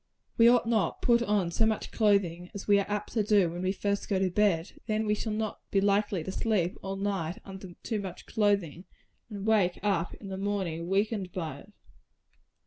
We 0.35 0.47
ought 0.47 0.65
not 0.67 0.99
to 0.99 1.05
put 1.05 1.21
on 1.21 1.51
so 1.51 1.67
much 1.67 1.91
clothing 1.91 2.49
as 2.55 2.67
we 2.67 2.79
are 2.79 2.89
apt 2.89 3.13
to 3.13 3.21
do 3.21 3.51
when 3.51 3.61
we 3.61 3.71
first 3.71 4.09
go 4.09 4.17
to 4.17 4.31
bed 4.31 4.71
and 4.71 4.81
then 4.87 5.05
we 5.05 5.13
shall 5.13 5.31
not 5.31 5.59
be 5.69 5.79
likely 5.79 6.23
to 6.23 6.31
sleep 6.31 6.75
all 6.81 6.95
night 6.95 7.37
under 7.45 7.75
too 7.83 7.99
much 8.01 8.25
clothing, 8.25 8.85
and 9.29 9.45
wake 9.45 9.77
up 9.83 10.15
in 10.15 10.29
the 10.29 10.37
morning 10.37 10.87
weakened 10.87 11.31
by 11.31 11.59
it. 11.59 11.73